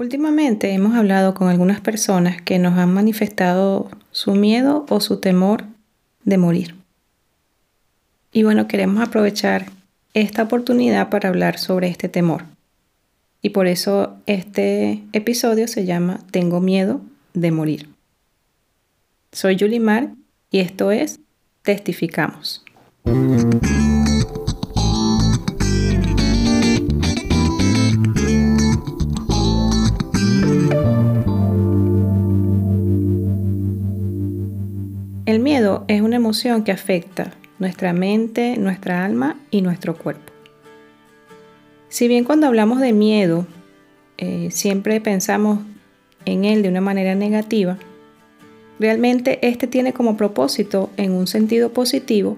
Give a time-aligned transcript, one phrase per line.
[0.00, 5.64] Últimamente hemos hablado con algunas personas que nos han manifestado su miedo o su temor
[6.24, 6.74] de morir.
[8.32, 9.66] Y bueno, queremos aprovechar
[10.14, 12.44] esta oportunidad para hablar sobre este temor.
[13.42, 17.02] Y por eso este episodio se llama Tengo miedo
[17.34, 17.90] de morir.
[19.32, 20.14] Soy Yulimar
[20.50, 21.20] y esto es
[21.60, 22.64] Testificamos.
[35.30, 37.30] El miedo es una emoción que afecta
[37.60, 40.32] nuestra mente, nuestra alma y nuestro cuerpo.
[41.88, 43.46] Si bien cuando hablamos de miedo
[44.18, 45.60] eh, siempre pensamos
[46.24, 47.78] en él de una manera negativa,
[48.80, 52.34] realmente este tiene como propósito, en un sentido positivo,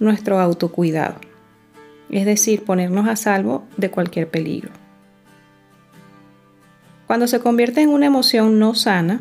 [0.00, 1.16] nuestro autocuidado,
[2.08, 4.70] es decir, ponernos a salvo de cualquier peligro.
[7.06, 9.20] Cuando se convierte en una emoción no sana,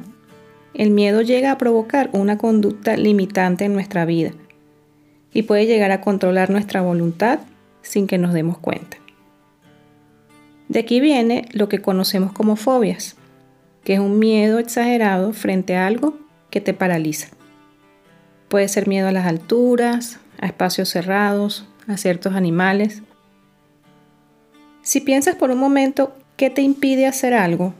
[0.75, 4.31] el miedo llega a provocar una conducta limitante en nuestra vida
[5.33, 7.39] y puede llegar a controlar nuestra voluntad
[7.81, 8.97] sin que nos demos cuenta.
[10.67, 13.15] De aquí viene lo que conocemos como fobias,
[13.83, 16.17] que es un miedo exagerado frente a algo
[16.49, 17.27] que te paraliza.
[18.49, 23.01] Puede ser miedo a las alturas, a espacios cerrados, a ciertos animales.
[24.81, 27.73] Si piensas por un momento qué te impide hacer algo,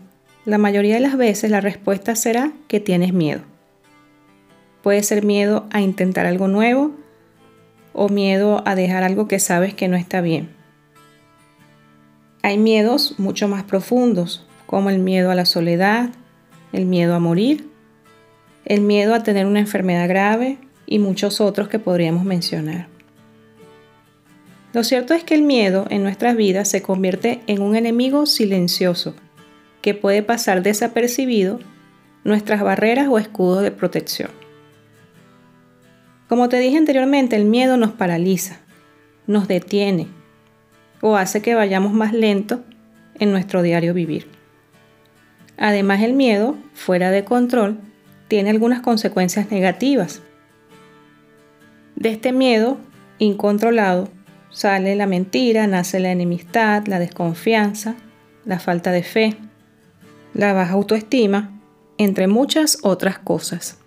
[0.46, 3.42] la mayoría de las veces la respuesta será que tienes miedo.
[4.84, 6.92] Puede ser miedo a intentar algo nuevo
[7.94, 10.50] o miedo a dejar algo que sabes que no está bien.
[12.44, 16.12] Hay miedos mucho más profundos, como el miedo a la soledad,
[16.74, 17.68] el miedo a morir,
[18.66, 22.88] el miedo a tener una enfermedad grave y muchos otros que podríamos mencionar.
[24.74, 29.16] Lo cierto es que el miedo en nuestras vidas se convierte en un enemigo silencioso
[29.86, 31.59] que puede pasar desapercibido
[32.23, 34.31] nuestras barreras o escudos de protección.
[36.28, 38.57] Como te dije anteriormente, el miedo nos paraliza,
[39.28, 40.07] nos detiene
[41.01, 42.63] o hace que vayamos más lento
[43.19, 44.25] en nuestro diario vivir.
[45.56, 47.78] Además, el miedo, fuera de control,
[48.28, 50.24] tiene algunas consecuencias negativas.
[51.95, 52.79] De este miedo
[53.19, 54.09] incontrolado
[54.50, 57.94] sale la mentira, nace la enemistad, la desconfianza,
[58.45, 59.38] la falta de fe,
[60.35, 61.59] la baja autoestima,
[61.97, 63.79] entre muchas otras cosas.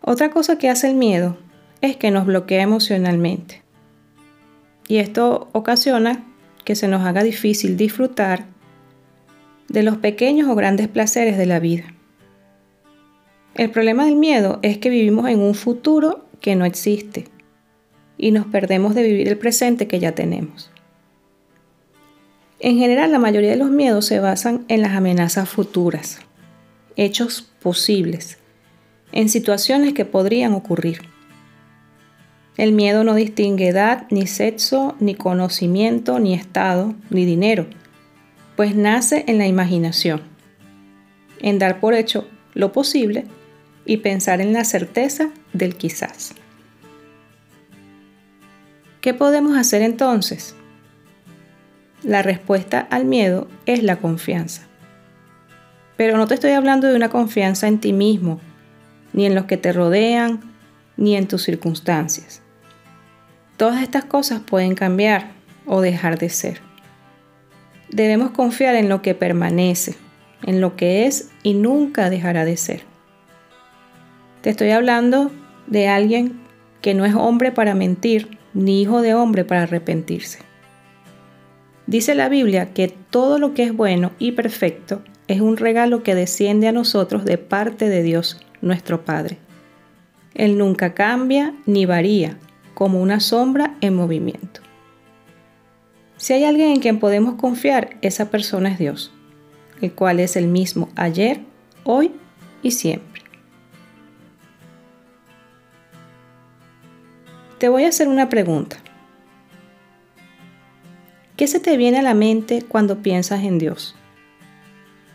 [0.00, 1.36] Otra cosa que hace el miedo
[1.80, 3.62] es que nos bloquea emocionalmente.
[4.86, 6.24] Y esto ocasiona
[6.64, 8.46] que se nos haga difícil disfrutar
[9.68, 11.84] de los pequeños o grandes placeres de la vida.
[13.54, 17.26] El problema del miedo es que vivimos en un futuro que no existe
[18.16, 20.70] y nos perdemos de vivir el presente que ya tenemos.
[22.60, 26.18] En general, la mayoría de los miedos se basan en las amenazas futuras,
[26.94, 28.36] hechos posibles,
[29.12, 31.00] en situaciones que podrían ocurrir.
[32.58, 37.66] El miedo no distingue edad, ni sexo, ni conocimiento, ni estado, ni dinero,
[38.56, 40.20] pues nace en la imaginación,
[41.40, 43.24] en dar por hecho lo posible
[43.86, 46.34] y pensar en la certeza del quizás.
[49.00, 50.54] ¿Qué podemos hacer entonces?
[52.02, 54.62] La respuesta al miedo es la confianza.
[55.96, 58.40] Pero no te estoy hablando de una confianza en ti mismo,
[59.12, 60.40] ni en los que te rodean,
[60.96, 62.40] ni en tus circunstancias.
[63.58, 65.32] Todas estas cosas pueden cambiar
[65.66, 66.60] o dejar de ser.
[67.90, 69.94] Debemos confiar en lo que permanece,
[70.42, 72.82] en lo que es y nunca dejará de ser.
[74.40, 75.30] Te estoy hablando
[75.66, 76.40] de alguien
[76.80, 80.49] que no es hombre para mentir, ni hijo de hombre para arrepentirse.
[81.90, 86.14] Dice la Biblia que todo lo que es bueno y perfecto es un regalo que
[86.14, 89.38] desciende a nosotros de parte de Dios, nuestro Padre.
[90.34, 92.38] Él nunca cambia ni varía,
[92.74, 94.60] como una sombra en movimiento.
[96.16, 99.12] Si hay alguien en quien podemos confiar, esa persona es Dios,
[99.80, 101.40] el cual es el mismo ayer,
[101.82, 102.12] hoy
[102.62, 103.22] y siempre.
[107.58, 108.76] Te voy a hacer una pregunta.
[111.40, 113.94] ¿Qué se te viene a la mente cuando piensas en Dios?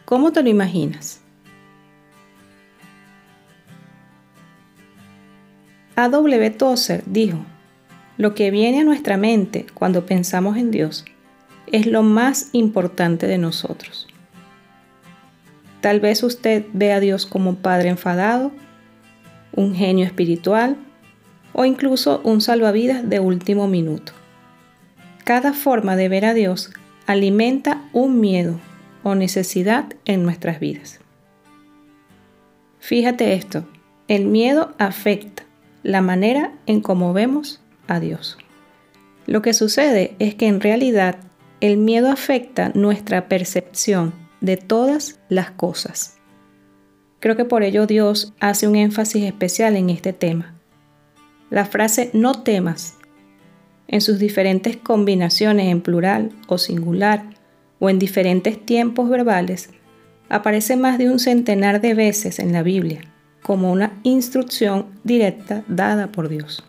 [0.06, 1.22] ¿Cómo te lo imaginas?
[5.96, 6.50] A.W.
[6.50, 7.38] Tozer dijo,
[8.18, 11.06] lo que viene a nuestra mente cuando pensamos en Dios
[11.72, 14.08] es lo más importante de nosotros.
[15.80, 18.52] Tal vez usted ve a Dios como un padre enfadado,
[19.52, 20.76] un genio espiritual
[21.54, 24.14] o incluso un salvavidas de último minuto.
[25.26, 26.72] Cada forma de ver a Dios
[27.08, 28.60] alimenta un miedo
[29.02, 31.00] o necesidad en nuestras vidas.
[32.78, 33.68] Fíjate esto,
[34.08, 35.42] el miedo afecta
[35.82, 38.38] la manera en cómo vemos a Dios.
[39.26, 41.16] Lo que sucede es que en realidad
[41.60, 46.18] el miedo afecta nuestra percepción de todas las cosas.
[47.20, 50.54] Creo que por ello Dios hace un énfasis especial en este tema.
[51.50, 53.00] La frase no temas,
[53.88, 57.24] en sus diferentes combinaciones en plural o singular
[57.80, 59.70] o en diferentes tiempos verbales,
[60.30, 63.02] aparece más de un centenar de veces en la Biblia
[63.46, 66.64] como una instrucción directa dada por Dios.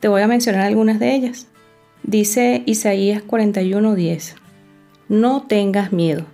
[0.00, 1.48] Te voy a mencionar algunas de ellas.
[2.02, 4.36] Dice Isaías 41:10,
[5.08, 6.24] No tengas miedo,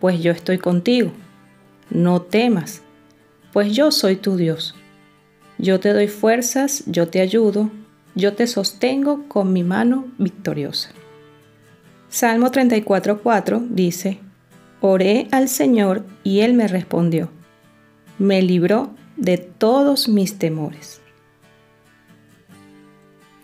[0.00, 1.12] pues yo estoy contigo.
[1.90, 2.80] No temas,
[3.52, 4.74] pues yo soy tu Dios.
[5.58, 7.70] Yo te doy fuerzas, yo te ayudo,
[8.14, 10.90] yo te sostengo con mi mano victoriosa.
[12.08, 14.18] Salmo 34:4 dice,
[14.80, 17.30] Oré al Señor y Él me respondió.
[18.18, 21.00] Me libró de todos mis temores.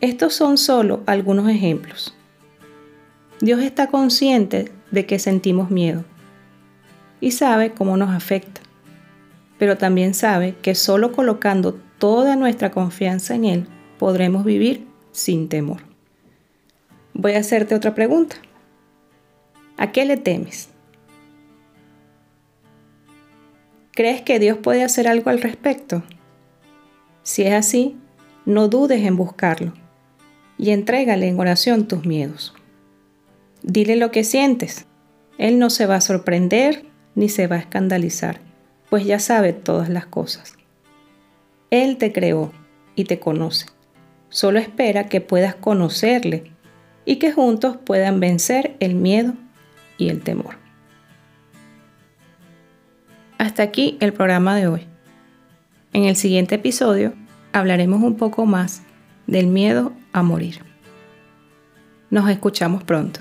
[0.01, 2.15] Estos son solo algunos ejemplos.
[3.41, 6.05] Dios está consciente de que sentimos miedo
[7.21, 8.61] y sabe cómo nos afecta,
[9.59, 13.67] pero también sabe que solo colocando toda nuestra confianza en Él
[14.05, 15.81] podremos vivir sin temor.
[17.15, 18.37] Voy a hacerte otra pregunta.
[19.79, 20.69] ¿A qué le temes?
[23.93, 26.03] ¿Crees que Dios puede hacer algo al respecto?
[27.23, 27.97] Si es así,
[28.45, 29.73] no dudes en buscarlo
[30.59, 32.53] y entrégale en oración tus miedos.
[33.63, 34.85] Dile lo que sientes.
[35.39, 36.85] Él no se va a sorprender
[37.15, 38.43] ni se va a escandalizar,
[38.91, 40.59] pues ya sabe todas las cosas.
[41.71, 42.53] Él te creó
[42.97, 43.74] y te conoce.
[44.35, 46.51] Solo espera que puedas conocerle
[47.05, 49.35] y que juntos puedan vencer el miedo
[49.97, 50.57] y el temor.
[53.39, 54.89] Hasta aquí el programa de hoy.
[55.93, 57.13] En el siguiente episodio
[57.53, 58.83] hablaremos un poco más
[59.29, 60.63] del miedo a morir.
[62.11, 63.21] Nos escuchamos pronto.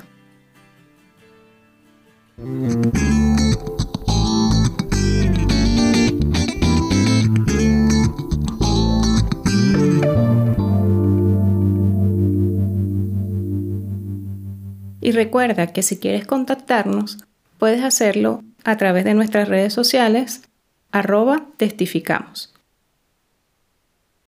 [15.03, 17.17] Y recuerda que si quieres contactarnos,
[17.57, 20.44] puedes hacerlo a través de nuestras redes sociales,
[20.94, 22.52] arroba testificamos.